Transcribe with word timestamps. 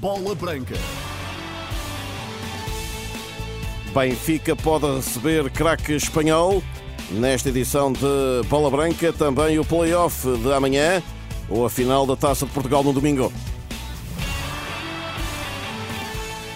Bola 0.00 0.32
Branca. 0.32 0.76
Benfica 3.92 4.54
pode 4.54 4.86
receber 4.94 5.50
craque 5.50 5.92
espanhol. 5.94 6.62
Nesta 7.10 7.48
edição 7.48 7.92
de 7.92 8.46
Bola 8.48 8.70
Branca, 8.70 9.12
também 9.12 9.58
o 9.58 9.64
play-off 9.64 10.24
de 10.38 10.52
amanhã 10.52 11.02
ou 11.48 11.66
a 11.66 11.70
final 11.70 12.06
da 12.06 12.14
Taça 12.14 12.46
de 12.46 12.52
Portugal 12.52 12.84
no 12.84 12.92
domingo. 12.92 13.32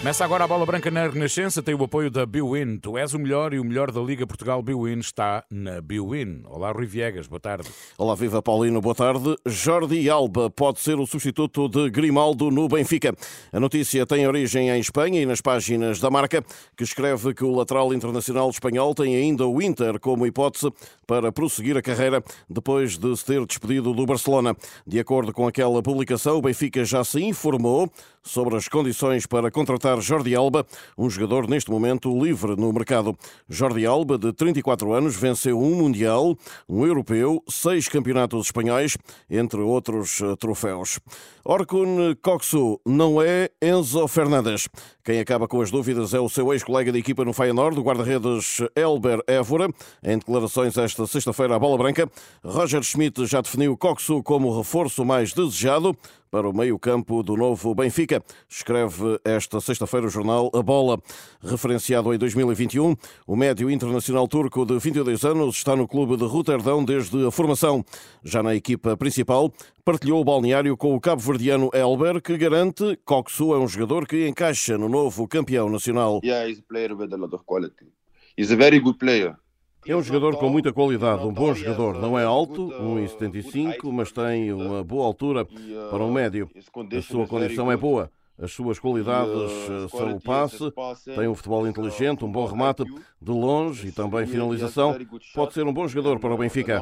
Começa 0.03 0.25
agora 0.25 0.43
a 0.43 0.47
bola 0.49 0.65
branca 0.65 0.91
na 0.91 1.07
Renascença, 1.07 1.63
tem 1.63 1.73
o 1.73 1.81
apoio 1.81 2.11
da 2.11 2.25
Biwin. 2.25 2.77
Tu 2.77 2.97
és 2.97 3.13
o 3.13 3.19
melhor 3.19 3.53
e 3.53 3.59
o 3.59 3.63
melhor 3.63 3.89
da 3.89 4.01
Liga 4.01 4.27
Portugal 4.27 4.61
Biwin 4.61 4.99
está 4.99 5.45
na 5.49 5.79
Biwin. 5.79 6.43
Olá, 6.43 6.73
Rui 6.73 6.85
Viegas, 6.85 7.25
boa 7.25 7.39
tarde. 7.39 7.69
Olá, 7.97 8.13
viva 8.13 8.41
Paulino, 8.41 8.81
boa 8.81 8.93
tarde. 8.93 9.37
Jordi 9.45 10.09
Alba 10.09 10.49
pode 10.49 10.81
ser 10.81 10.99
o 10.99 11.07
substituto 11.07 11.69
de 11.69 11.89
Grimaldo 11.89 12.51
no 12.51 12.67
Benfica. 12.67 13.15
A 13.49 13.61
notícia 13.61 14.05
tem 14.05 14.27
origem 14.27 14.69
em 14.69 14.79
Espanha 14.81 15.21
e 15.21 15.25
nas 15.25 15.39
páginas 15.39 16.01
da 16.01 16.11
marca, 16.11 16.43
que 16.75 16.83
escreve 16.83 17.33
que 17.33 17.45
o 17.45 17.55
lateral 17.55 17.93
internacional 17.93 18.49
espanhol 18.49 18.93
tem 18.93 19.15
ainda 19.15 19.47
o 19.47 19.61
Inter 19.61 20.01
como 20.01 20.27
hipótese 20.27 20.69
para 21.07 21.31
prosseguir 21.31 21.77
a 21.77 21.81
carreira 21.81 22.21
depois 22.49 22.97
de 22.97 23.15
se 23.15 23.23
ter 23.23 23.45
despedido 23.45 23.93
do 23.93 24.05
Barcelona. 24.05 24.53
De 24.85 24.99
acordo 24.99 25.31
com 25.31 25.47
aquela 25.47 25.81
publicação, 25.81 26.39
o 26.39 26.41
Benfica 26.41 26.83
já 26.83 27.05
se 27.05 27.23
informou 27.23 27.89
sobre 28.21 28.55
as 28.55 28.67
condições 28.67 29.25
para 29.25 29.51
contratar 29.51 29.92
Jordi 30.01 30.35
Alba, 30.35 30.65
um 30.97 31.09
jogador 31.09 31.47
neste 31.47 31.69
momento 31.69 32.17
livre 32.17 32.55
no 32.55 32.71
mercado. 32.71 33.17
Jordi 33.49 33.85
Alba, 33.85 34.17
de 34.17 34.31
34 34.33 34.93
anos, 34.93 35.15
venceu 35.15 35.59
um 35.59 35.75
Mundial, 35.75 36.37
um 36.67 36.85
Europeu, 36.85 37.43
seis 37.49 37.87
campeonatos 37.87 38.47
espanhóis, 38.47 38.97
entre 39.29 39.59
outros 39.61 40.21
eh, 40.21 40.35
troféus. 40.37 40.99
Orkun 41.45 42.15
Koksu 42.21 42.79
não 42.85 43.21
é 43.21 43.49
Enzo 43.61 44.07
Fernandes. 44.07 44.69
Quem 45.05 45.19
acaba 45.19 45.49
com 45.49 45.59
as 45.59 45.69
dúvidas 45.69 46.13
é 46.13 46.19
o 46.21 46.29
seu 46.29 46.53
ex-colega 46.53 46.89
de 46.89 46.97
equipa 46.97 47.25
no 47.25 47.33
Feyenoord, 47.33 47.77
o 47.77 47.83
guarda-redes 47.83 48.59
Elber 48.73 49.21
Évora. 49.27 49.67
Em 50.01 50.17
declarações 50.17 50.77
esta 50.77 51.05
sexta-feira 51.05 51.57
à 51.57 51.59
Bola 51.59 51.77
Branca, 51.77 52.09
Roger 52.41 52.81
Schmidt 52.81 53.25
já 53.25 53.41
definiu 53.41 53.75
Koksu 53.75 54.23
como 54.23 54.57
reforço 54.57 55.03
mais 55.03 55.33
desejado 55.33 55.93
para 56.31 56.49
o 56.49 56.55
meio-campo 56.55 57.21
do 57.21 57.37
novo 57.37 57.75
Benfica. 57.75 58.23
Escreve 58.49 59.19
esta 59.25 59.61
sexta-feira 59.61 60.07
o 60.07 60.09
jornal 60.09 60.49
A 60.51 60.63
Bola. 60.63 60.97
Referenciado 61.43 62.11
em 62.11 62.17
2021, 62.17 62.95
o 63.27 63.35
médio 63.35 63.69
internacional 63.69 64.27
turco 64.27 64.65
de 64.65 64.79
22 64.79 65.25
anos 65.25 65.57
está 65.57 65.75
no 65.75 65.87
clube 65.87 66.17
de 66.17 66.23
Roterdão 66.23 66.83
desde 66.83 67.23
a 67.27 67.29
formação. 67.29 67.85
Já 68.23 68.41
na 68.41 68.55
equipa 68.55 68.97
principal, 68.97 69.53
partilhou 69.85 70.21
o 70.21 70.23
balneário 70.23 70.77
com 70.77 70.95
o 70.95 70.99
cabo-verdiano 70.99 71.69
Elber, 71.73 72.21
que 72.21 72.37
garante 72.37 72.95
que 72.95 73.03
Koksu 73.03 73.53
é 73.53 73.59
um 73.59 73.67
jogador 73.67 74.07
que 74.07 74.27
encaixa 74.27 74.77
no 74.77 74.87
novo 74.87 75.27
campeão 75.27 75.69
nacional. 75.69 76.21
Yeah, 76.23 76.49
he's 76.49 76.59
a 76.59 76.63
player 76.63 76.95
with 76.95 77.13
a 77.13 77.17
lot 77.17 77.35
of 77.35 77.43
quality. 77.45 77.91
He's 78.37 78.51
a 78.51 78.55
very 78.55 78.79
good 78.79 78.97
player. 78.97 79.35
É 79.85 79.93
um 79.93 80.01
jogador 80.01 80.37
com 80.37 80.47
muita 80.47 80.71
qualidade, 80.71 81.25
um 81.25 81.33
bom 81.33 81.53
jogador. 81.53 81.99
Não 81.99 82.17
é 82.17 82.23
alto, 82.23 82.69
1,75, 82.69 83.91
mas 83.91 84.13
tem 84.13 84.53
uma 84.53 84.81
boa 84.81 85.05
altura 85.05 85.45
para 85.45 86.03
um 86.03 86.11
médio. 86.11 86.49
A 86.95 87.01
sua 87.01 87.27
condição 87.27 87.69
é 87.69 87.75
boa. 87.75 88.09
As 88.37 88.51
suas 88.51 88.79
qualidades 88.79 89.31
eh, 89.69 89.87
são 89.89 90.15
o 90.15 90.19
passe, 90.21 90.57
tem 91.05 91.27
um 91.27 91.35
futebol 91.35 91.67
inteligente, 91.67 92.25
um 92.25 92.31
bom 92.31 92.45
remate 92.45 92.83
de 93.21 93.31
longe 93.31 93.89
e 93.89 93.91
também 93.91 94.25
finalização. 94.25 94.97
Pode 95.35 95.53
ser 95.53 95.65
um 95.67 95.73
bom 95.73 95.87
jogador 95.87 96.19
para 96.19 96.33
o 96.33 96.37
Benfica. 96.37 96.81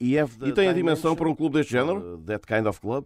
E, 0.00 0.16
é, 0.16 0.22
e 0.22 0.52
tem 0.52 0.68
a 0.68 0.72
dimensão 0.72 1.16
para 1.16 1.28
um 1.28 1.34
clube 1.34 1.56
deste 1.56 1.72
género? 1.72 2.18
That 2.26 2.46
kind 2.46 2.66
of 2.66 2.80
club? 2.80 3.04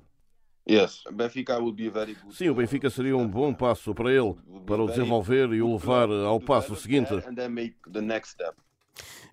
Sim, 2.30 2.50
o 2.50 2.54
Benfica 2.54 2.90
seria 2.90 3.16
um 3.16 3.26
bom 3.26 3.54
passo 3.54 3.94
para 3.94 4.12
ele, 4.12 4.34
para 4.66 4.82
o 4.82 4.86
desenvolver 4.86 5.50
e 5.54 5.62
o 5.62 5.72
levar 5.72 6.10
ao 6.10 6.38
passo 6.38 6.76
seguinte. 6.76 7.08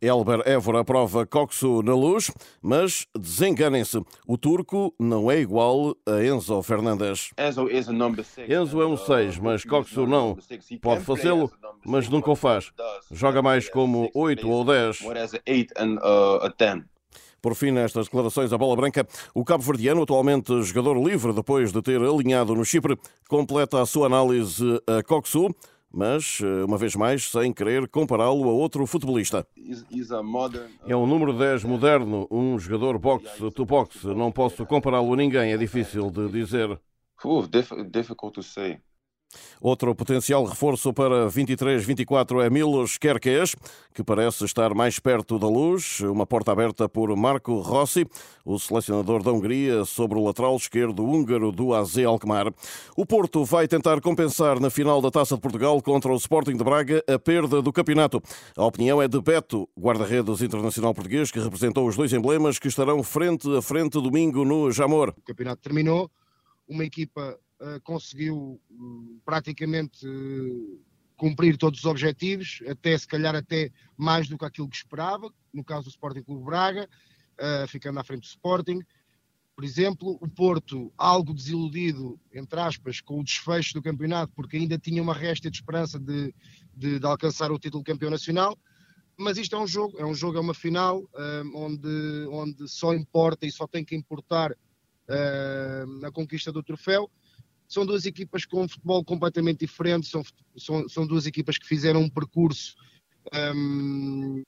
Elber 0.02 0.42
Évora 0.46 0.82
aprova 0.82 1.26
Coxo 1.26 1.82
na 1.82 1.94
luz, 1.94 2.32
mas 2.62 3.08
desenganem-se. 3.18 4.02
O 4.28 4.38
turco 4.38 4.94
não 5.00 5.32
é 5.32 5.40
igual 5.40 5.96
a 6.06 6.24
Enzo 6.24 6.62
Fernandes. 6.62 7.32
Enzo 7.38 8.82
é 8.82 8.88
um 8.88 8.98
6, 8.98 9.40
mas 9.40 9.64
Coxo 9.64 10.06
não. 10.06 10.38
Pode 10.82 11.04
fazê-lo, 11.04 11.52
mas 11.86 12.10
nunca 12.10 12.32
o 12.32 12.36
faz. 12.36 12.72
Joga 13.12 13.42
mais 13.42 13.70
como 13.70 14.10
8 14.14 14.50
ou 14.50 14.64
10. 14.64 15.00
Por 17.42 17.54
fim, 17.54 17.70
nestas 17.70 18.06
declarações 18.06 18.52
à 18.52 18.58
bola 18.58 18.76
branca, 18.76 19.08
o 19.32 19.46
cabo-verdiano, 19.46 20.02
atualmente 20.02 20.64
jogador 20.64 20.98
livre 20.98 21.32
depois 21.32 21.72
de 21.72 21.80
ter 21.80 22.02
alinhado 22.02 22.56
no 22.56 22.66
Chipre, 22.66 22.98
completa 23.30 23.80
a 23.80 23.86
sua 23.86 24.08
análise 24.08 24.82
a 24.88 25.04
Coxu, 25.04 25.50
mas, 25.96 26.42
uma 26.68 26.78
vez 26.78 26.94
mais, 26.94 27.32
sem 27.32 27.54
querer 27.54 27.88
compará-lo 27.88 28.44
a 28.50 28.52
outro 28.52 28.86
futebolista. 28.86 29.48
É 30.86 30.96
um 30.96 31.08
número 31.08 31.32
10 31.32 31.64
moderno, 31.64 32.28
um 32.30 32.60
jogador 32.60 33.00
boxe-to-boxe. 33.00 34.08
Não 34.08 34.30
posso 34.30 34.66
compará-lo 34.66 35.14
a 35.14 35.16
ninguém, 35.16 35.54
é 35.54 35.58
difícil 35.58 36.12
de 36.12 36.28
dizer. 36.28 36.78
Uh, 37.24 37.48
difficult 37.90 38.34
to 38.34 38.44
say. 38.44 38.78
Outro 39.62 39.94
potencial 39.96 40.44
reforço 40.46 40.94
para 40.94 41.28
23-24 41.28 42.46
é 42.46 42.50
Milos 42.50 42.98
Kerkes, 42.98 43.56
que 43.94 44.04
parece 44.04 44.46
estar 44.46 44.74
mais 44.74 45.00
perto 45.00 45.40
da 45.40 45.48
luz. 45.48 46.00
Uma 46.02 46.26
porta 46.26 46.52
aberta 46.52 46.88
por 46.88 47.16
Marco 47.16 47.60
Rossi, 47.60 48.06
o 48.44 48.60
selecionador 48.60 49.24
da 49.24 49.32
Hungria, 49.32 49.86
sobre 49.86 50.18
o 50.18 50.24
lateral 50.24 50.56
esquerdo 50.56 51.04
húngaro 51.04 51.52
do 51.52 51.74
AZ 51.74 51.98
Alkmaar. 51.98 52.54
O 52.96 53.06
Porto 53.06 53.44
vai 53.44 53.68
tentar 53.68 54.02
compensar 54.02 54.60
na 54.60 54.70
final 54.70 55.02
da 55.02 55.12
Taça 55.12 55.36
de 55.36 55.42
Portugal 55.42 55.82
contra 55.82 56.12
o 56.12 56.16
Sporting 56.16 56.58
de 56.58 56.64
Braga 56.64 57.04
a 57.08 57.18
perda 57.18 57.62
do 57.62 57.72
campeonato. 57.72 58.22
A 58.56 58.66
opinião 58.66 59.02
é 59.02 59.08
de 59.08 59.20
Beto, 59.22 59.68
guarda-redes 59.78 60.42
internacional 60.42 60.94
português, 60.94 61.32
que 61.32 61.40
representou 61.40 61.88
os 61.88 61.96
dois 61.96 62.14
emblemas 62.14 62.60
que 62.60 62.68
estarão 62.68 63.02
frente 63.04 63.48
a 63.56 63.62
frente 63.62 64.02
domingo 64.02 64.44
no 64.46 64.72
Jamor. 64.72 65.14
O 65.18 65.22
campeonato 65.22 65.62
terminou, 65.62 66.10
uma 66.68 66.84
equipa 66.84 67.38
conseguiu 67.84 68.60
uh, 68.70 69.22
praticamente 69.24 70.08
uh, 70.08 70.82
cumprir 71.16 71.58
todos 71.58 71.80
os 71.80 71.86
objetivos, 71.86 72.62
até 72.68 72.98
se 72.98 73.08
calhar 73.08 73.36
até 73.36 73.72
mais 73.98 74.28
do 74.28 74.38
que 74.38 74.46
aquilo 74.46 74.70
que 74.70 74.76
esperava, 74.76 75.32
no 75.54 75.64
caso 75.64 75.86
do 75.86 75.90
Sporting 75.90 76.24
Clube 76.24 76.44
Braga, 76.44 76.90
ficando 77.70 78.00
à 78.00 78.04
frente 78.04 78.22
do 78.24 78.28
Sporting. 78.28 78.82
Por 79.56 79.64
exemplo, 79.64 80.18
o 80.20 80.28
Porto, 80.28 80.92
algo 80.98 81.34
desiludido, 81.34 82.20
entre 82.34 82.60
aspas, 82.60 83.00
com 83.00 83.22
o 83.22 83.24
desfecho 83.24 83.74
do 83.74 83.82
campeonato, 83.82 84.34
porque 84.36 84.58
ainda 84.58 84.78
tinha 84.78 85.02
uma 85.02 85.14
resta 85.14 85.50
de 85.50 85.56
esperança 85.56 85.98
de, 85.98 86.36
de, 86.76 87.00
de 87.00 87.06
alcançar 87.06 87.50
o 87.50 87.58
título 87.58 87.82
de 87.82 87.90
campeão 87.90 88.12
nacional, 88.12 88.58
mas 89.18 89.38
isto 89.38 89.56
é 89.56 89.60
um 89.60 89.68
jogo, 89.68 89.98
é 89.98 90.06
um 90.06 90.14
jogo, 90.14 90.38
é 90.38 90.42
uma 90.42 90.54
final 90.54 91.02
um, 91.02 91.52
onde, 91.56 92.28
onde 92.30 92.68
só 92.68 92.94
importa 92.94 93.46
e 93.46 93.52
só 93.52 93.66
tem 93.66 93.86
que 93.86 93.96
importar 93.96 94.54
a 96.04 96.12
conquista 96.12 96.52
do 96.52 96.64
troféu 96.64 97.10
são 97.76 97.86
duas 97.86 98.06
equipas 98.06 98.46
com 98.46 98.64
um 98.64 98.70
futebol 98.70 99.04
completamente 99.04 99.60
diferente, 99.60 100.08
são, 100.08 100.24
são, 100.58 100.88
são 100.88 101.06
duas 101.06 101.26
equipas 101.26 101.58
que 101.58 101.68
fizeram 101.68 102.00
um 102.00 102.10
percurso 102.10 102.74
um, 103.54 104.42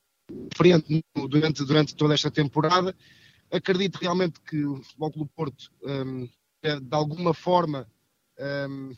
diferente 0.50 1.04
durante, 1.28 1.62
durante 1.62 1.94
toda 1.94 2.14
esta 2.14 2.30
temporada. 2.30 2.96
Acredito 3.50 3.96
realmente 3.96 4.40
que 4.40 4.64
o 4.64 4.82
Futebol 4.82 5.12
Clube 5.12 5.30
Porto, 5.36 5.70
um, 5.82 6.26
é, 6.62 6.80
de 6.80 6.96
alguma 6.96 7.34
forma, 7.34 7.86
um, 8.70 8.96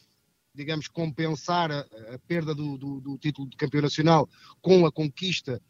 digamos, 0.55 0.87
compensar 0.87 1.73
a, 1.73 1.81
a 2.15 2.19
perda 2.29 2.55
do, 2.55 2.79
do, 2.79 3.01
do, 3.01 3.19
título 3.19 3.49
de 3.49 3.57
campeão 3.57 3.83
nacional 3.83 4.29
com 4.61 4.87
a 4.87 4.93
conquista 4.93 5.61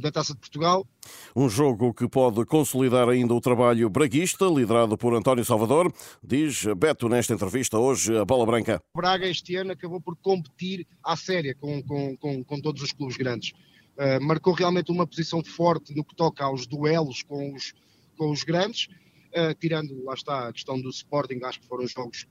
da 0.00 0.12
Taça 0.12 0.34
de 0.34 0.40
Portugal. 0.40 0.86
Um 1.34 1.48
jogo 1.48 1.92
que 1.92 2.08
pode 2.08 2.44
consolidar 2.44 3.08
ainda 3.08 3.34
o 3.34 3.40
trabalho 3.40 3.88
braguista, 3.90 4.46
liderado 4.46 4.96
por 4.96 5.14
António 5.14 5.44
Salvador, 5.44 5.92
diz 6.22 6.64
Beto 6.76 7.08
nesta 7.08 7.34
entrevista 7.34 7.78
hoje 7.78 8.16
a 8.16 8.24
Bola 8.24 8.46
Branca. 8.46 8.82
Braga 8.94 9.26
este 9.26 9.56
ano 9.56 9.72
acabou 9.72 10.00
por 10.00 10.16
competir 10.16 10.86
à 11.02 11.16
séria 11.16 11.54
com, 11.54 11.82
com, 11.82 12.16
com, 12.16 12.44
com 12.44 12.60
todos 12.60 12.82
os 12.82 12.92
clubes 12.92 13.16
grandes. 13.16 13.52
Uh, 13.96 14.22
marcou 14.22 14.52
realmente 14.52 14.92
uma 14.92 15.06
posição 15.06 15.42
forte 15.42 15.94
no 15.94 16.04
que 16.04 16.14
toca 16.14 16.44
aos 16.44 16.66
duelos 16.66 17.22
com 17.22 17.54
os, 17.54 17.72
com 18.16 18.30
os 18.30 18.44
grandes, 18.44 18.88
uh, 19.32 19.54
tirando, 19.58 20.04
lá 20.04 20.14
está, 20.14 20.48
a 20.48 20.52
questão 20.52 20.80
do 20.80 20.90
Sporting, 20.90 21.40
acho 21.42 21.60
que 21.60 21.66
foram 21.66 21.86
jogos 21.86 22.26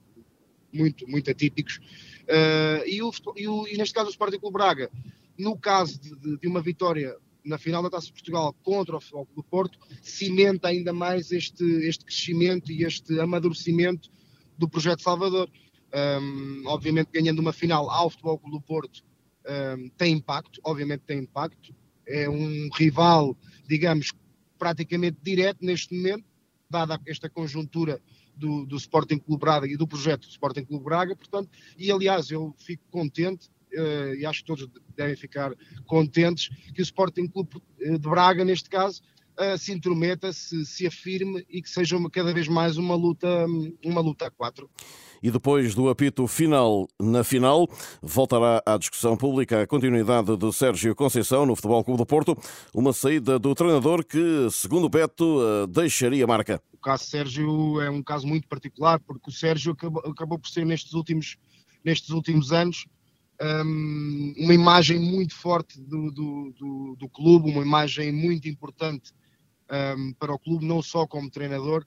muito, 0.72 1.10
muito 1.10 1.32
atípicos. 1.32 1.80
Uh, 2.24 2.86
e, 2.86 3.02
o, 3.02 3.12
e, 3.36 3.48
o, 3.48 3.68
e 3.68 3.78
neste 3.78 3.96
caso 3.96 4.08
o 4.08 4.12
Sporting 4.12 4.40
Clube 4.40 4.54
Braga 4.54 4.92
no 5.38 5.58
caso 5.58 6.00
de, 6.00 6.38
de, 6.38 6.48
uma 6.48 6.62
vitória 6.62 7.16
na 7.44 7.58
final 7.58 7.84
da 7.84 7.90
Taça 7.90 8.08
de 8.08 8.14
Portugal 8.14 8.54
contra 8.64 8.98
o 8.98 9.02
Futebol 9.02 9.28
do 9.36 9.44
Porto, 9.44 9.78
cimenta 10.02 10.68
ainda 10.68 10.92
mais 10.92 11.32
este, 11.32 11.64
este 11.88 12.04
crescimento 12.04 12.72
e 12.72 12.84
este 12.84 13.20
amadurecimento 13.20 14.10
do 14.58 14.68
projeto 14.68 15.02
Salvador. 15.02 15.50
Um, 15.94 16.64
obviamente, 16.66 17.10
ganhando 17.14 17.40
uma 17.40 17.54
final 17.54 17.90
ao 17.90 18.10
Futebol 18.10 18.42
do 18.50 18.60
Porto 18.60 19.04
um, 19.48 19.90
tem 19.90 20.14
impacto, 20.14 20.60
obviamente 20.64 21.02
tem 21.02 21.20
impacto. 21.20 21.74
É 22.08 22.28
um 22.30 22.70
rival, 22.74 23.38
digamos, 23.68 24.12
praticamente 24.58 25.18
direto 25.22 25.64
neste 25.64 25.96
momento, 25.96 26.26
dada 26.70 27.00
esta 27.06 27.30
conjuntura 27.30 28.02
do, 28.36 28.66
do 28.66 28.76
Sporting 28.76 29.20
Clube 29.20 29.42
Braga 29.42 29.68
e 29.68 29.78
do 29.78 29.88
projeto 29.88 30.22
do 30.22 30.30
Sporting 30.30 30.66
Clube 30.66 30.84
Braga, 30.84 31.16
portanto, 31.16 31.50
e 31.78 31.92
aliás 31.92 32.30
eu 32.30 32.54
fico 32.58 32.84
contente 32.92 33.50
e 34.18 34.26
acho 34.26 34.42
que 34.42 34.46
todos 34.46 34.68
devem 34.96 35.16
ficar 35.16 35.54
contentes 35.86 36.50
que 36.74 36.82
o 36.82 36.84
Sporting 36.84 37.28
Clube 37.28 37.62
de 37.80 37.98
Braga, 37.98 38.44
neste 38.44 38.70
caso, 38.70 39.02
uh, 39.40 39.58
se 39.58 39.72
intrometa, 39.72 40.32
se, 40.34 40.66
se 40.66 40.88
afirme 40.88 41.46
e 41.50 41.62
que 41.62 41.70
seja 41.70 41.98
uma, 41.98 42.10
cada 42.10 42.34
vez 42.34 42.48
mais 42.48 42.78
uma 42.78 42.96
luta, 42.96 43.46
uma 43.84 44.02
luta 44.02 44.28
a 44.28 44.32
quatro. 44.32 44.70
E 45.22 45.32
depois 45.32 45.74
do 45.74 45.90
apito 45.90 46.28
final 46.28 46.88
na 47.00 47.24
final, 47.24 47.68
voltará 48.02 48.62
à 48.66 48.78
discussão 48.78 49.18
pública 49.18 49.62
a 49.62 49.68
continuidade 49.68 50.36
de 50.38 50.54
Sérgio 50.54 50.96
Conceição 50.96 51.46
no 51.46 51.56
Futebol 51.56 51.84
Clube 51.84 51.98
do 51.98 52.06
Porto, 52.06 52.38
uma 52.74 52.94
saída 52.94 53.40
do 53.40 53.56
treinador 53.56 54.06
que, 54.06 54.48
segundo 54.52 54.88
Beto, 54.88 55.42
eh, 55.42 55.68
deixaria 55.68 56.28
marca. 56.28 56.62
O 56.74 56.78
caso 56.78 57.06
Sérgio 57.06 57.82
é 57.82 57.90
um 57.90 58.04
caso 58.04 58.28
muito 58.28 58.48
particular, 58.48 59.00
porque 59.00 59.30
o 59.30 59.34
Sérgio 59.34 59.72
acabou, 59.72 60.04
acabou 60.06 60.38
por 60.38 60.50
ser 60.50 60.64
nestes 60.64 60.94
últimos, 60.94 61.38
nestes 61.84 62.10
últimos 62.12 62.52
anos 62.52 62.86
um, 63.42 64.34
uma 64.38 64.54
imagem 64.54 65.00
muito 65.00 65.36
forte 65.36 65.80
do, 65.82 66.12
do, 66.12 66.54
do, 66.58 66.96
do, 66.98 67.10
clube, 67.10 67.52
uma 67.52 67.64
imagem 67.64 68.12
muito 68.12 68.48
importante 68.48 69.12
um, 69.98 70.14
para 70.14 70.34
o 70.34 70.40
clube, 70.40 70.66
não 70.66 70.82
só 70.82 71.06
como 71.06 71.30
treinador, 71.30 71.86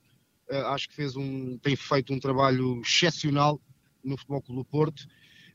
uh, 0.51 0.67
acho 0.67 0.89
que 0.89 0.95
fez 0.95 1.15
um, 1.15 1.57
tem 1.57 1.75
feito 1.75 2.13
um 2.13 2.19
trabalho 2.19 2.81
excepcional 2.81 3.59
no 4.03 4.17
Futebol 4.17 4.41
Clube 4.41 4.61
do 4.61 4.65
Porto. 4.65 5.07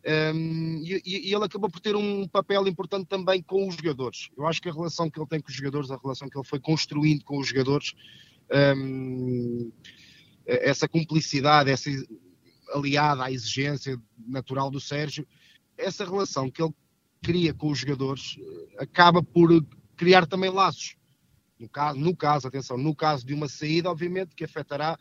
Um, 0.06 0.82
e, 0.84 1.00
e, 1.04 1.34
ele 1.34 1.44
acabou 1.44 1.70
por 1.70 1.80
ter 1.80 1.96
um 1.96 2.28
papel 2.28 2.66
importante 2.66 3.06
também 3.06 3.42
com 3.42 3.66
os 3.66 3.74
jogadores. 3.74 4.28
Eu 4.36 4.46
acho 4.46 4.60
que 4.60 4.68
a 4.68 4.72
relação 4.72 5.08
que 5.08 5.18
ele 5.18 5.28
tem 5.28 5.40
com 5.40 5.48
os 5.48 5.54
jogadores, 5.54 5.90
a 5.90 5.96
relação 5.96 6.28
que 6.28 6.36
ele 6.36 6.46
foi 6.46 6.60
construindo 6.60 7.24
com 7.24 7.38
os 7.38 7.48
jogadores, 7.48 7.94
um, 8.76 9.72
essa 10.46 10.86
cumplicidade, 10.86 11.70
essa 11.70 11.88
aliada 12.74 13.24
à 13.24 13.32
exigência 13.32 13.98
natural 14.26 14.70
do 14.70 14.78
Sérgio, 14.78 15.26
essa 15.76 16.04
relação 16.04 16.50
que 16.50 16.62
ele 16.62 16.74
cria 17.22 17.54
com 17.54 17.70
os 17.70 17.78
jogadores 17.78 18.36
eh, 18.38 18.82
acaba 18.84 19.22
por 19.22 19.50
criar 19.96 20.26
também 20.26 20.50
laços. 20.50 20.96
No 21.58 21.68
caso, 21.68 21.98
no 21.98 22.16
caso, 22.16 22.48
atenção, 22.48 22.76
no 22.76 22.94
caso 22.94 23.24
de 23.24 23.32
uma 23.32 23.48
saída, 23.48 23.90
obviamente, 23.90 24.34
que 24.34 24.44
afetará 24.44 24.98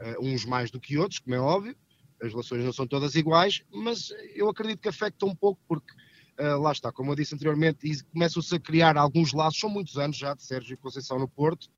uh, 0.00 0.24
uns 0.24 0.44
mais 0.44 0.70
do 0.70 0.78
que 0.78 0.98
outros, 0.98 1.18
como 1.18 1.34
é 1.34 1.40
óbvio, 1.40 1.74
as 2.22 2.30
relações 2.30 2.64
não 2.64 2.72
são 2.72 2.86
todas 2.86 3.14
iguais, 3.14 3.62
mas 3.72 4.12
eu 4.34 4.48
acredito 4.48 4.80
que 4.80 4.88
afeta 4.88 5.26
um 5.26 5.34
pouco, 5.34 5.60
porque 5.66 5.92
uh, 6.38 6.60
lá 6.60 6.72
está, 6.72 6.92
como 6.92 7.10
eu 7.10 7.16
disse 7.16 7.34
anteriormente, 7.34 8.04
começam-se 8.12 8.54
a 8.54 8.60
criar 8.60 8.96
alguns 8.96 9.32
laços, 9.32 9.58
são 9.58 9.70
muitos 9.70 9.96
anos 9.98 10.16
já 10.16 10.34
de 10.34 10.42
Sérgio 10.42 10.78
Conceição 10.78 11.18
no 11.18 11.26
Porto, 11.26 11.68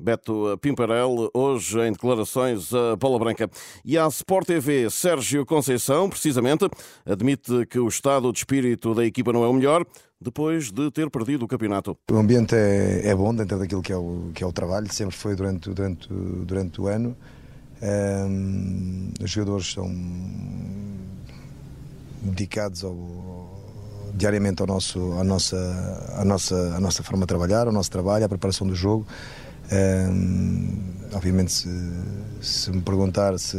Beto 0.00 0.58
Pimparel, 0.62 1.30
hoje 1.34 1.78
em 1.80 1.92
declarações 1.92 2.72
a 2.72 2.96
Bola 2.96 3.18
Branca. 3.18 3.50
E 3.84 3.98
a 3.98 4.06
Sport 4.08 4.46
TV, 4.46 4.88
Sérgio 4.88 5.44
Conceição, 5.44 6.08
precisamente, 6.08 6.66
admite 7.04 7.66
que 7.66 7.78
o 7.78 7.86
estado 7.86 8.32
de 8.32 8.38
espírito 8.38 8.94
da 8.94 9.04
equipa 9.04 9.30
não 9.32 9.44
é 9.44 9.48
o 9.48 9.52
melhor, 9.52 9.84
depois 10.18 10.72
de 10.72 10.90
ter 10.90 11.10
perdido 11.10 11.44
o 11.44 11.48
campeonato. 11.48 11.96
O 12.10 12.16
ambiente 12.16 12.54
é, 12.54 13.08
é 13.08 13.14
bom 13.14 13.34
dentro 13.34 13.58
daquilo 13.58 13.82
que 13.82 13.92
é, 13.92 13.96
o, 13.96 14.30
que 14.34 14.42
é 14.42 14.46
o 14.46 14.52
trabalho, 14.52 14.90
sempre 14.92 15.16
foi 15.16 15.36
durante, 15.36 15.68
durante, 15.70 16.08
durante 16.10 16.80
o 16.80 16.86
ano. 16.86 17.14
Um, 17.82 19.12
os 19.22 19.30
jogadores 19.30 19.72
são 19.72 19.86
dedicados 22.22 22.84
ao, 22.84 23.60
diariamente 24.14 24.60
ao 24.60 24.66
nosso, 24.66 25.12
à, 25.18 25.24
nossa, 25.24 25.56
à, 26.16 26.24
nossa, 26.24 26.76
à 26.76 26.80
nossa 26.80 27.02
forma 27.02 27.22
de 27.22 27.28
trabalhar, 27.28 27.66
ao 27.66 27.72
nosso 27.72 27.90
trabalho, 27.90 28.24
à 28.24 28.28
preparação 28.28 28.66
do 28.66 28.74
jogo. 28.74 29.06
Um, 29.72 30.78
obviamente, 31.12 31.52
se, 31.52 31.68
se, 32.40 32.70
me 32.70 32.80
perguntar 32.80 33.38
se, 33.38 33.58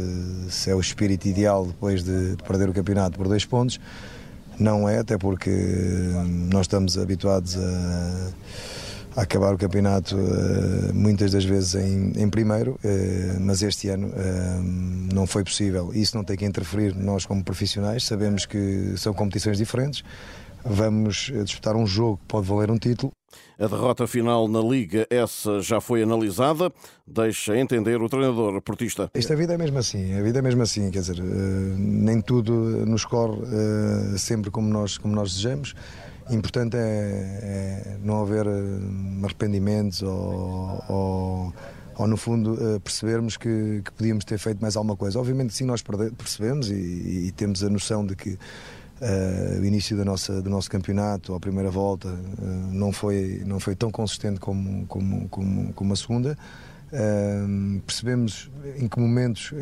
se, 0.50 0.70
é 0.70 0.74
o 0.74 0.80
espírito 0.80 1.26
ideal 1.26 1.66
depois 1.66 2.02
de, 2.02 2.36
de, 2.36 2.42
perder 2.42 2.68
o 2.68 2.72
campeonato 2.72 3.16
por 3.16 3.28
dois 3.28 3.44
pontos, 3.44 3.80
não 4.58 4.88
é, 4.88 4.98
até 4.98 5.16
porque 5.16 5.50
nós 6.52 6.62
estamos 6.62 6.98
habituados 6.98 7.56
a, 7.56 8.30
a 9.16 9.22
acabar 9.22 9.54
o 9.54 9.58
campeonato 9.58 10.16
uh, 10.16 10.94
muitas 10.94 11.32
das 11.32 11.44
vezes 11.44 11.74
em, 11.74 12.12
em 12.16 12.28
primeiro, 12.28 12.72
uh, 12.84 13.40
mas 13.40 13.62
este 13.62 13.88
ano 13.88 14.08
uh, 14.08 14.62
não 15.14 15.26
foi 15.26 15.44
possível. 15.44 15.90
Isso 15.94 16.16
não 16.16 16.24
tem 16.24 16.36
que 16.36 16.44
interferir 16.44 16.94
nós 16.94 17.26
como 17.26 17.42
profissionais, 17.42 18.04
sabemos 18.04 18.46
que 18.46 18.94
são 18.96 19.12
competições 19.12 19.58
diferentes. 19.58 20.02
Vamos 20.64 21.32
disputar 21.44 21.76
um 21.76 21.86
jogo 21.86 22.18
que 22.18 22.26
pode 22.26 22.46
valer 22.46 22.70
um 22.70 22.78
título 22.78 23.12
a 23.58 23.66
derrota 23.66 24.06
final 24.06 24.48
na 24.48 24.60
Liga, 24.60 25.06
essa 25.08 25.60
já 25.60 25.80
foi 25.80 26.02
analisada, 26.02 26.72
deixa 27.06 27.56
entender 27.56 28.00
o 28.02 28.08
treinador 28.08 28.60
portista. 28.60 29.10
Esta 29.14 29.36
vida 29.36 29.54
é 29.54 29.58
mesmo 29.58 29.78
assim, 29.78 30.18
a 30.18 30.22
vida 30.22 30.38
é 30.38 30.42
mesmo 30.42 30.62
assim, 30.62 30.90
quer 30.90 31.00
dizer, 31.00 31.18
eh, 31.18 31.22
nem 31.78 32.20
tudo 32.20 32.52
nos 32.86 33.04
corre 33.04 33.40
eh, 33.42 34.18
sempre 34.18 34.50
como 34.50 34.68
nós, 34.68 34.98
como 34.98 35.14
nós 35.14 35.30
desejamos. 35.30 35.74
Importante 36.30 36.76
é, 36.76 36.80
é 36.80 37.96
não 38.02 38.22
haver 38.22 38.46
eh, 38.46 38.50
arrependimentos 39.24 40.02
ou, 40.02 40.82
ou, 40.88 41.54
ou 41.96 42.06
no 42.06 42.16
fundo 42.16 42.80
percebermos 42.82 43.36
que, 43.36 43.82
que, 43.84 43.92
podíamos 43.92 44.24
ter 44.24 44.38
feito 44.38 44.60
mais 44.60 44.76
alguma 44.76 44.96
coisa. 44.96 45.18
Obviamente 45.18 45.54
sim, 45.54 45.64
nós 45.64 45.82
percebemos 46.16 46.70
e, 46.70 47.26
e 47.28 47.32
temos 47.32 47.62
a 47.62 47.68
noção 47.68 48.04
de 48.04 48.16
que 48.16 48.38
Uh, 49.02 49.60
o 49.60 49.64
início 49.64 49.96
da 49.96 50.04
nossa, 50.04 50.40
do 50.40 50.48
nosso 50.48 50.70
campeonato, 50.70 51.34
a 51.34 51.40
primeira 51.40 51.68
volta, 51.68 52.06
uh, 52.06 52.44
não, 52.70 52.92
foi, 52.92 53.42
não 53.44 53.58
foi 53.58 53.74
tão 53.74 53.90
consistente 53.90 54.38
como, 54.38 54.86
como, 54.86 55.28
como, 55.28 55.72
como 55.72 55.92
a 55.92 55.96
segunda. 55.96 56.38
Uh, 56.92 57.80
percebemos 57.80 58.48
em 58.78 58.86
que 58.86 59.00
momentos 59.00 59.52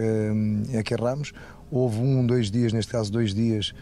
é 0.75 0.83
que 0.83 0.93
erramos. 0.93 1.33
Houve 1.71 2.01
um, 2.01 2.27
dois 2.27 2.51
dias, 2.51 2.75
neste 2.75 2.93
caso 2.93 3.11
dois 3.11 3.33
dias, 3.33 3.73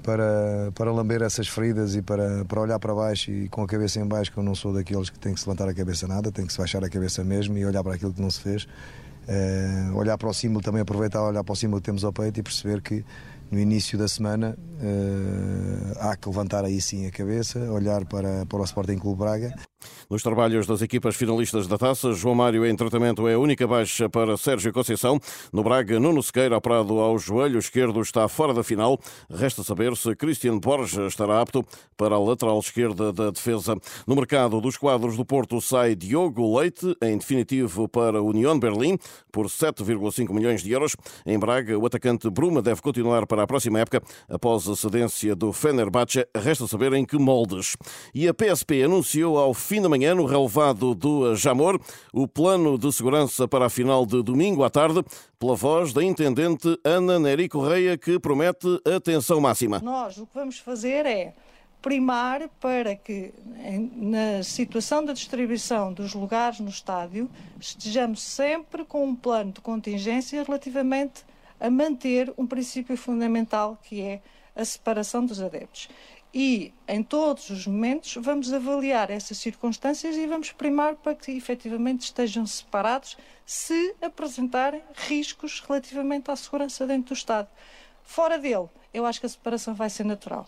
para, 0.00 0.70
para 0.76 0.92
lamber 0.92 1.22
essas 1.22 1.48
feridas 1.48 1.96
e 1.96 2.02
para, 2.02 2.44
para 2.44 2.60
olhar 2.60 2.78
para 2.78 2.94
baixo 2.94 3.32
e 3.32 3.48
com 3.48 3.64
a 3.64 3.66
cabeça 3.66 3.98
em 3.98 4.06
baixo, 4.06 4.30
que 4.30 4.38
eu 4.38 4.44
não 4.44 4.54
sou 4.54 4.72
daqueles 4.72 5.10
que 5.10 5.18
tem 5.18 5.34
que 5.34 5.40
se 5.40 5.48
levantar 5.48 5.68
a 5.68 5.74
cabeça 5.74 6.06
nada, 6.06 6.30
tem 6.30 6.46
que 6.46 6.52
se 6.52 6.58
baixar 6.60 6.84
a 6.84 6.88
cabeça 6.88 7.24
mesmo 7.24 7.58
e 7.58 7.66
olhar 7.66 7.82
para 7.82 7.94
aquilo 7.94 8.14
que 8.14 8.22
não 8.22 8.30
se 8.30 8.40
fez. 8.40 8.68
olhar 9.96 10.16
para 10.16 10.28
o 10.28 10.32
símbolo, 10.32 10.62
também 10.62 10.82
aproveitar, 10.82 11.20
olhar 11.20 11.42
para 11.42 11.52
o 11.52 11.56
símbolo 11.56 11.80
que 11.80 11.86
temos 11.86 12.04
ao 12.04 12.12
peito 12.12 12.38
e 12.38 12.44
perceber 12.44 12.80
que 12.80 13.04
no 13.50 13.58
início 13.58 13.98
da 13.98 14.08
semana 14.08 14.56
uh, 14.58 15.98
há 16.00 16.16
que 16.16 16.28
levantar 16.28 16.64
aí 16.64 16.80
sim 16.80 17.06
a 17.06 17.10
cabeça, 17.10 17.58
olhar 17.70 18.04
para, 18.04 18.44
para 18.46 18.60
o 18.60 18.64
Sporting 18.64 18.98
Clube 18.98 19.18
Braga 19.18 19.54
nos 20.10 20.22
trabalhos 20.22 20.66
das 20.66 20.82
equipas 20.82 21.16
finalistas 21.16 21.66
da 21.66 21.78
taça, 21.78 22.12
João 22.12 22.34
Mário 22.34 22.64
em 22.66 22.76
tratamento 22.76 23.26
é 23.28 23.34
a 23.34 23.38
única 23.38 23.66
baixa 23.66 24.08
para 24.08 24.36
Sérgio 24.36 24.72
Conceição. 24.72 25.18
No 25.52 25.62
Braga, 25.62 25.98
Nuno 25.98 26.22
Sequeira, 26.22 26.56
operado 26.56 26.98
ao 26.98 27.18
joelho 27.18 27.58
esquerdo, 27.58 28.00
está 28.00 28.28
fora 28.28 28.54
da 28.54 28.62
final. 28.62 28.98
Resta 29.30 29.62
saber 29.62 29.96
se 29.96 30.14
Cristian 30.16 30.58
Borja 30.58 31.06
estará 31.06 31.40
apto 31.40 31.64
para 31.96 32.14
a 32.14 32.18
lateral 32.18 32.58
esquerda 32.58 33.12
da 33.12 33.30
defesa. 33.30 33.76
No 34.06 34.14
mercado 34.14 34.60
dos 34.60 34.76
quadros 34.76 35.16
do 35.16 35.24
Porto 35.24 35.60
sai 35.60 35.94
Diogo 35.94 36.58
Leite, 36.58 36.96
em 37.02 37.16
definitivo 37.18 37.88
para 37.88 38.22
União 38.22 38.58
Berlim, 38.58 38.98
por 39.32 39.46
7,5 39.46 40.32
milhões 40.32 40.62
de 40.62 40.72
euros. 40.72 40.96
Em 41.24 41.38
Braga, 41.38 41.78
o 41.78 41.86
atacante 41.86 42.28
Bruma 42.30 42.62
deve 42.62 42.80
continuar 42.80 43.26
para 43.26 43.42
a 43.42 43.46
próxima 43.46 43.80
época, 43.80 44.02
após 44.28 44.68
a 44.68 44.76
cedência 44.76 45.34
do 45.34 45.52
Fenerbahçe. 45.52 46.26
Resta 46.36 46.66
saber 46.66 46.92
em 46.92 47.04
que 47.04 47.18
moldes. 47.18 47.76
E 48.14 48.28
a 48.28 48.34
PSP 48.34 48.82
anunciou 48.82 49.38
ao 49.38 49.54
fim 49.54 49.73
da 49.82 49.88
manhã, 49.88 50.14
no 50.14 50.24
relevado 50.24 50.94
do 50.94 51.34
Jamor, 51.34 51.80
o 52.12 52.26
plano 52.26 52.78
de 52.78 52.92
segurança 52.92 53.46
para 53.48 53.66
a 53.66 53.70
final 53.70 54.04
de 54.06 54.22
domingo 54.22 54.64
à 54.64 54.70
tarde, 54.70 55.04
pela 55.38 55.54
voz 55.54 55.92
da 55.92 56.02
intendente 56.02 56.78
Ana 56.84 57.18
Neri 57.18 57.48
Correia, 57.48 57.96
que 57.96 58.18
promete 58.18 58.66
atenção 58.84 59.40
máxima. 59.40 59.80
Nós 59.80 60.18
o 60.18 60.26
que 60.26 60.34
vamos 60.34 60.58
fazer 60.58 61.06
é 61.06 61.34
primar 61.82 62.48
para 62.60 62.96
que, 62.96 63.32
na 63.94 64.42
situação 64.42 65.04
da 65.04 65.12
distribuição 65.12 65.92
dos 65.92 66.14
lugares 66.14 66.58
no 66.60 66.70
estádio, 66.70 67.28
estejamos 67.60 68.22
sempre 68.22 68.84
com 68.84 69.04
um 69.04 69.14
plano 69.14 69.52
de 69.52 69.60
contingência 69.60 70.42
relativamente 70.42 71.22
a 71.60 71.68
manter 71.68 72.32
um 72.38 72.46
princípio 72.46 72.96
fundamental 72.96 73.78
que 73.82 74.00
é 74.00 74.22
a 74.56 74.64
separação 74.64 75.26
dos 75.26 75.40
adeptos 75.42 75.88
e 76.34 76.74
em 76.88 77.00
todos 77.00 77.48
os 77.48 77.64
momentos 77.64 78.16
vamos 78.20 78.52
avaliar 78.52 79.08
essas 79.08 79.38
circunstâncias 79.38 80.16
e 80.16 80.26
vamos 80.26 80.50
primar 80.50 80.96
para 80.96 81.14
que 81.14 81.30
efetivamente 81.30 82.06
estejam 82.06 82.44
separados 82.44 83.16
se 83.46 83.94
apresentarem 84.02 84.82
riscos 84.94 85.60
relativamente 85.60 86.32
à 86.32 86.34
segurança 86.34 86.88
dentro 86.88 87.14
do 87.14 87.16
Estado. 87.16 87.48
Fora 88.02 88.36
dele, 88.36 88.68
eu 88.92 89.06
acho 89.06 89.20
que 89.20 89.26
a 89.26 89.28
separação 89.28 89.74
vai 89.74 89.88
ser 89.88 90.02
natural. 90.02 90.44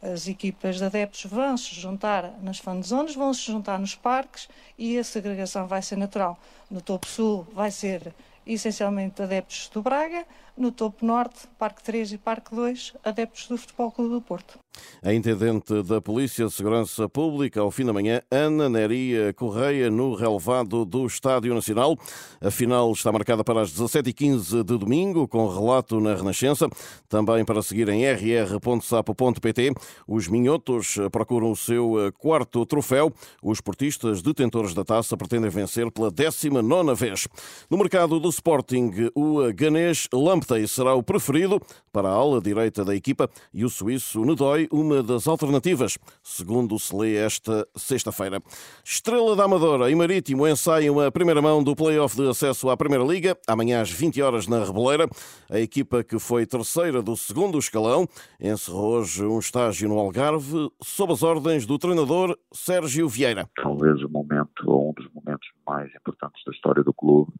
As 0.00 0.28
equipas 0.28 0.76
de 0.76 0.84
adeptos 0.84 1.24
vão 1.24 1.56
se 1.56 1.74
juntar 1.74 2.32
nas 2.40 2.58
fan 2.58 2.80
zones, 2.80 3.16
vão 3.16 3.34
se 3.34 3.42
juntar 3.42 3.78
nos 3.78 3.96
parques 3.96 4.48
e 4.78 4.96
a 4.96 5.02
segregação 5.02 5.66
vai 5.66 5.82
ser 5.82 5.96
natural. 5.96 6.38
No 6.70 6.80
topo 6.80 7.06
sul 7.06 7.44
vai 7.52 7.72
ser 7.72 8.14
essencialmente 8.46 9.20
adeptos 9.20 9.68
do 9.72 9.82
Braga, 9.82 10.24
no 10.56 10.70
topo 10.70 11.04
norte, 11.04 11.48
Parque 11.58 11.82
3 11.82 12.12
e 12.12 12.18
Parque 12.18 12.54
2, 12.54 12.94
adeptos 13.02 13.48
do 13.48 13.58
Futebol 13.58 13.90
Clube 13.90 14.14
do 14.14 14.20
Porto. 14.20 14.63
A 15.02 15.12
intendente 15.12 15.82
da 15.82 16.00
Polícia 16.00 16.46
de 16.46 16.52
Segurança 16.52 17.08
Pública, 17.08 17.60
ao 17.60 17.70
fim 17.70 17.84
da 17.84 17.92
manhã, 17.92 18.22
Ana 18.30 18.68
Neria 18.68 19.32
Correia, 19.34 19.90
no 19.90 20.14
relevado 20.14 20.84
do 20.84 21.06
Estádio 21.06 21.54
Nacional. 21.54 21.96
A 22.40 22.50
final 22.50 22.90
está 22.92 23.12
marcada 23.12 23.44
para 23.44 23.60
as 23.60 23.70
17h15 23.72 24.62
de 24.62 24.78
domingo, 24.78 25.28
com 25.28 25.46
relato 25.46 26.00
na 26.00 26.14
Renascença. 26.14 26.68
Também 27.08 27.44
para 27.44 27.62
seguir 27.62 27.88
em 27.88 28.04
rr.sapo.pt. 28.04 29.72
Os 30.08 30.28
minhotos 30.28 30.96
procuram 31.12 31.50
o 31.50 31.56
seu 31.56 32.12
quarto 32.18 32.64
troféu. 32.64 33.12
Os 33.42 33.60
portistas 33.60 34.22
detentores 34.22 34.74
da 34.74 34.84
taça 34.84 35.16
pretendem 35.16 35.50
vencer 35.50 35.90
pela 35.90 36.10
19 36.10 36.94
vez. 36.94 37.28
No 37.70 37.76
mercado 37.76 38.18
do 38.18 38.28
Sporting, 38.28 38.90
o 39.14 39.52
ganês 39.54 40.08
Lamptey 40.12 40.66
será 40.66 40.94
o 40.94 41.02
preferido 41.02 41.60
para 41.92 42.08
a 42.08 42.12
ala 42.12 42.40
direita 42.40 42.84
da 42.84 42.94
equipa 42.94 43.28
e 43.52 43.64
o 43.64 43.70
suíço 43.70 44.24
Nedói 44.24 44.63
uma 44.70 45.02
das 45.02 45.26
alternativas, 45.26 45.98
segundo 46.22 46.78
se 46.78 46.94
lê 46.94 47.16
esta 47.16 47.66
sexta-feira. 47.76 48.40
Estrela 48.84 49.36
da 49.36 49.44
Amadora 49.44 49.90
e 49.90 49.94
Marítimo 49.94 50.46
ensaiam 50.46 51.00
a 51.00 51.10
primeira 51.10 51.42
mão 51.42 51.62
do 51.62 51.74
play-off 51.76 52.16
de 52.16 52.28
acesso 52.28 52.70
à 52.70 52.76
Primeira 52.76 53.04
Liga, 53.04 53.36
amanhã 53.46 53.80
às 53.80 53.90
20 53.90 54.22
horas 54.22 54.46
na 54.46 54.64
Rebeleira. 54.64 55.08
A 55.50 55.58
equipa 55.58 56.02
que 56.02 56.18
foi 56.18 56.46
terceira 56.46 57.02
do 57.02 57.16
segundo 57.16 57.58
escalão 57.58 58.06
encerrou 58.40 58.94
hoje 58.94 59.24
um 59.24 59.38
estágio 59.38 59.88
no 59.88 59.98
Algarve 59.98 60.70
sob 60.82 61.12
as 61.12 61.22
ordens 61.22 61.66
do 61.66 61.78
treinador 61.78 62.36
Sérgio 62.52 63.08
Vieira. 63.08 63.48
Talvez 63.56 64.02
o 64.02 64.08
momento, 64.08 64.64
ou 64.66 64.90
um 64.90 64.92
dos 64.92 65.08
momentos 65.12 65.48
mais 65.66 65.92
importantes 65.94 66.42
da 66.44 66.52
história 66.52 66.82
do 66.82 66.92
clube, 66.92 67.32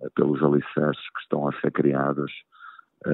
eh, 0.00 0.08
pelos 0.14 0.42
alicerces 0.42 1.04
que 1.14 1.20
estão 1.22 1.48
a 1.48 1.52
ser 1.60 1.72
criados 1.72 2.32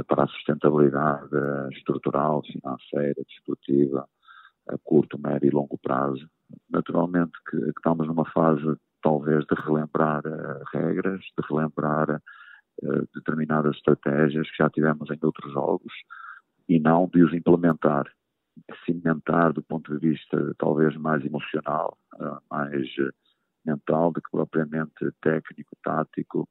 para 0.06 0.25
a 0.25 0.28
sustentabilidade 0.28 1.28
estrutural, 1.72 2.42
financeira, 2.44 3.22
desportiva, 3.26 4.08
a 4.68 4.78
curto, 4.82 5.18
médio 5.18 5.49
e 5.49 5.50
longo 5.50 5.78
prazo. 5.78 6.28
Naturalmente 6.70 7.32
que, 7.50 7.58
que 7.58 7.68
estamos 7.68 8.06
numa 8.06 8.25
fase 8.30 8.76
talvez 9.02 9.44
de 9.46 9.54
relembrar 9.54 10.25
uh, 10.26 10.62
regras, 10.72 11.20
de 11.20 11.46
relembrar 11.49 12.22
uh, 12.82 13.08
determinadas 13.14 13.76
estratégias 13.76 14.49
que 14.50 14.58
já 14.58 14.70
tivemos 14.70 15.11
em 15.11 15.18
outros 15.22 15.52
jogos 15.52 15.92
e 16.68 16.78
não 16.78 17.08
de 17.08 17.22
os 17.22 17.34
implementar, 17.34 18.04
de 18.56 18.76
cimentar 18.84 19.52
do 19.52 19.62
ponto 19.62 19.92
de 19.92 20.11
vista 20.11 20.54
talvez 20.58 20.96
mais 20.96 21.25
emocional, 21.25 21.99
uh, 22.14 22.38
mais 22.50 22.87
mental 23.64 24.12
do 24.12 24.20
que 24.20 24.30
propriamente 24.30 25.11
técnico, 25.20 25.76
tático, 25.82 26.49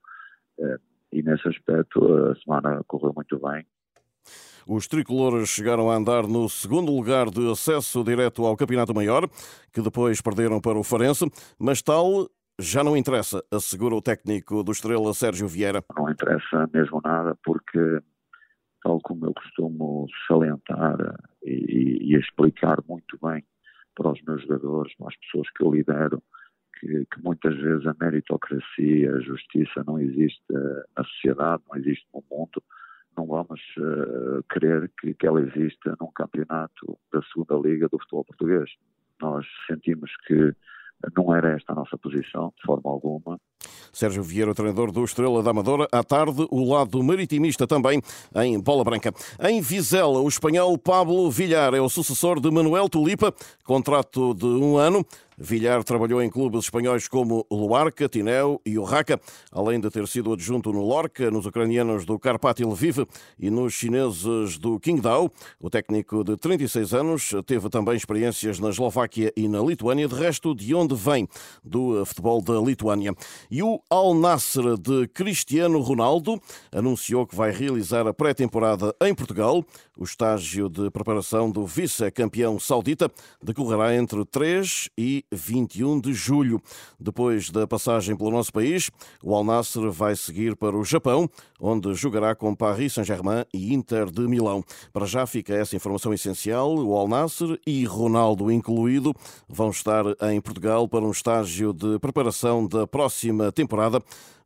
e 1.12 1.22
nesse 1.22 1.48
aspecto 1.48 2.02
a 2.30 2.36
semana 2.36 2.82
correu 2.88 3.14
muito 3.16 3.40
bem. 3.40 3.66
Os 4.68 4.88
tricolores 4.88 5.50
chegaram 5.50 5.90
a 5.90 5.96
andar 5.96 6.28
no 6.28 6.48
segundo 6.48 6.92
lugar 6.92 7.30
de 7.30 7.52
acesso 7.52 8.04
direto 8.04 8.46
ao 8.46 8.56
Campeonato 8.56 8.94
Maior, 8.94 9.28
que 9.74 9.82
depois 9.82 10.22
perderam 10.22 10.62
para 10.62 10.78
o 10.78 10.84
Farense, 10.84 11.26
mas 11.60 11.82
tal 11.82 12.28
já 12.60 12.84
não 12.84 12.96
interessa, 12.96 13.44
assegura 13.52 13.96
o 13.96 14.02
técnico 14.02 14.64
do 14.64 14.72
Estrela 14.72 15.14
Sérgio 15.14 15.48
Vieira. 15.48 15.84
Não 15.98 16.10
interessa 16.10 16.70
mesmo 16.72 17.02
nada, 17.04 17.36
porque, 17.44 18.00
tal 18.84 19.00
como 19.02 19.26
eu 19.26 19.34
costumo 19.34 20.06
salientar 20.28 20.96
e, 21.44 22.14
e 22.14 22.16
explicar 22.16 22.78
muito 22.88 23.18
bem 23.22 23.44
para 23.96 24.12
os 24.12 24.22
meus 24.22 24.42
jogadores, 24.44 24.94
para 24.96 25.08
as 25.08 25.16
pessoas 25.18 25.50
que 25.58 25.64
eu 25.64 25.72
lidero, 25.72 26.22
que, 26.82 27.06
que, 27.06 27.24
muitas 27.24 27.56
vezes 27.56 27.86
a 27.86 27.96
meritocracia, 28.02 29.16
a 29.16 29.22
justiça 29.22 29.84
não 29.86 30.00
existe 30.00 30.42
na 30.52 31.04
sociedade, 31.04 31.64
não 31.70 31.80
existe 31.80 32.06
no 32.14 32.24
mundo. 32.30 32.64
Não 33.16 33.28
vamos 33.28 33.62
uh, 33.78 34.44
querer 34.52 34.90
que, 35.00 35.14
que 35.14 35.28
ela 35.28 35.42
exista 35.42 35.96
num 36.00 36.12
campeonato 36.12 36.98
da 37.14 37.22
segunda 37.24 37.56
liga 37.56 37.88
do 37.88 38.00
futebol 38.00 38.26
português. 38.26 38.70
Nós 39.22 39.46
sentimos 39.68 40.10
que 40.26 40.56
não 41.16 41.34
era 41.34 41.52
esta 41.56 41.74
a 41.74 41.76
nossa 41.76 41.98
posição, 41.98 42.54
de 42.58 42.64
forma 42.64 42.90
alguma. 42.90 43.40
Sérgio 43.92 44.24
Vieira, 44.24 44.54
treinador 44.54 44.92
do 44.92 45.04
Estrela 45.04 45.44
da 45.44 45.52
Amadora. 45.52 45.88
À 45.92 46.04
tarde, 46.04 46.48
o 46.50 46.72
lado 46.72 47.04
maritimista 47.04 47.68
também 47.68 48.02
em 48.36 48.60
bola 48.60 48.84
branca. 48.84 49.12
Em 49.40 49.62
Vizela, 49.62 50.20
o 50.22 50.28
espanhol 50.28 50.78
Pablo 50.78 51.30
Villar 51.30 51.74
é 51.74 51.82
o 51.82 51.90
sucessor 51.90 52.40
de 52.40 52.50
Manuel 52.50 52.88
Tulipa, 52.88 53.34
contrato 53.66 54.34
de 54.34 54.46
um 54.46 54.78
ano. 54.78 55.06
Villar 55.42 55.84
trabalhou 55.84 56.22
em 56.22 56.30
clubes 56.30 56.66
espanhóis 56.66 57.08
como 57.08 57.48
Luarca, 57.50 58.08
Tineu 58.08 58.62
e 58.64 58.78
Urraca, 58.78 59.20
além 59.52 59.80
de 59.80 59.90
ter 59.90 60.08
sido 60.08 60.34
adjunto 60.34 60.72
no 60.72 60.86
Lorca, 60.86 61.32
nos 61.32 61.48
ucranianos 61.48 62.06
do 62.06 62.20
Karpat 62.20 62.64
Lviv 62.64 63.08
e 63.40 63.50
nos 63.50 63.74
chineses 63.74 64.60
do 64.60 64.80
Qingdao. 64.80 65.32
O 65.60 65.68
técnico 65.68 66.24
de 66.24 66.38
36 66.38 66.94
anos 66.94 67.32
teve 67.48 67.70
também 67.70 67.96
experiências 67.96 68.60
na 68.60 68.70
Eslováquia 68.70 69.34
e 69.36 69.48
na 69.48 69.60
Lituânia, 69.62 70.08
de 70.08 70.14
resto 70.14 70.54
de 70.54 70.76
onde 70.76 70.94
vem, 70.94 71.28
do 71.64 72.06
futebol 72.06 72.40
da 72.40 72.60
Lituânia. 72.62 73.16
E 73.50 73.64
o 73.64 73.82
Al 73.90 74.14
Nasser 74.14 74.78
de 74.78 75.08
Cristiano 75.08 75.80
Ronaldo 75.80 76.40
anunciou 76.72 77.26
que 77.26 77.36
vai 77.36 77.52
realizar 77.52 78.06
a 78.06 78.14
pré-temporada 78.14 78.96
em 79.02 79.16
Portugal. 79.16 79.66
O 79.98 80.04
estágio 80.04 80.70
de 80.70 80.90
preparação 80.92 81.50
do 81.50 81.66
vice-campeão 81.66 82.60
saudita 82.60 83.12
decorrerá 83.42 83.96
entre 83.96 84.24
3 84.26 84.90
e 84.98 85.26
21 85.32 86.00
de 86.00 86.14
julho. 86.14 86.62
Depois 87.00 87.50
da 87.50 87.66
passagem 87.66 88.16
pelo 88.16 88.32
nosso 88.32 88.52
país, 88.52 88.92
o 89.24 89.34
Al 89.34 89.44
Nasser 89.44 89.90
vai 89.92 90.16
seguir 90.16 90.56
para 90.56 90.78
o 90.78 90.84
Japão, 90.84 91.30
onde 91.60 91.94
jogará 91.94 92.36
com 92.36 92.54
Paris 92.54 92.94
Saint-Germain 92.94 93.46
e 93.54 93.74
Inter 93.74 94.12
de 94.12 94.22
Milão. 94.28 94.64
Para 94.92 95.06
já 95.06 95.26
fica 95.26 95.54
essa 95.54 95.76
informação 95.76 96.14
essencial. 96.14 96.76
O 96.76 96.96
Al 96.96 97.08
Nasser 97.08 97.60
e 97.66 97.86
Ronaldo 97.86 98.52
incluído 98.52 99.14
vão 99.48 99.70
estar 99.70 100.04
em 100.32 100.42
Portugal 100.42 100.88
para 100.88 101.06
um 101.06 101.12
estágio 101.12 101.74
de 101.74 101.98
preparação 102.00 102.68
da 102.68 102.86
próxima 102.86 103.52
temporada. 103.52 104.02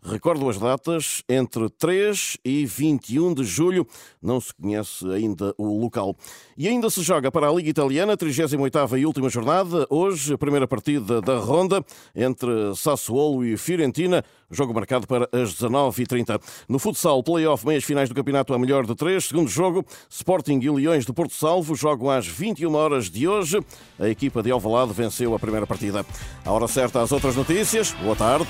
Recordo 0.08 0.48
as 0.48 0.60
datas, 0.60 1.24
entre 1.28 1.68
3 1.68 2.38
e 2.46 2.64
21 2.64 3.34
de 3.34 3.44
julho. 3.44 3.88
Não 4.22 4.40
se 4.40 4.54
conhece 4.54 5.04
ainda 5.12 5.52
o 5.58 5.80
local. 5.80 6.16
E 6.56 6.68
ainda 6.68 6.92
se 6.92 7.02
joga 7.02 7.32
para 7.32 7.50
a 7.50 7.52
Liga 7.52 7.72
Italiana, 7.72 8.16
38ª 8.16 9.00
e 9.00 9.06
última 9.06 9.30
jornada. 9.30 9.88
Hoje, 9.90 10.36
a 10.36 10.38
primeira 10.38 10.68
partida 10.68 11.20
da 11.22 11.38
ronda 11.40 11.84
entre 12.16 12.76
Sassuolo 12.76 13.44
e 13.44 13.58
Fiorentina. 13.58 14.24
Jogo 14.52 14.76
marcado 14.76 15.08
para 15.08 15.28
as 15.32 15.56
19h30. 15.56 16.40
No 16.70 16.78
futsal, 16.78 17.24
play-off, 17.24 17.66
meias 17.66 17.84
finais 17.84 18.08
do 18.08 18.14
campeonato 18.14 18.54
a 18.54 18.60
melhor 18.60 18.86
de 18.86 18.94
três. 18.94 19.26
Segundo 19.26 19.50
jogo, 19.50 19.84
Sporting 20.08 20.60
e 20.62 20.70
Leões 20.70 21.04
de 21.04 21.14
Porto 21.14 21.34
Salvo 21.34 21.74
jogam 21.74 22.12
às 22.12 22.28
21 22.28 22.76
horas 22.76 23.10
de 23.10 23.28
hoje. 23.28 23.60
A 24.00 24.08
equipa 24.08 24.44
de 24.44 24.52
Alvalade 24.52 24.94
venceu 24.94 25.34
a 25.34 25.40
primeira 25.40 25.66
partida. 25.66 26.06
A 26.46 26.52
hora 26.52 26.68
certa, 26.68 27.02
as 27.02 27.12
outras 27.12 27.36
notícias. 27.36 27.92
Boa 28.04 28.16
tarde. 28.16 28.48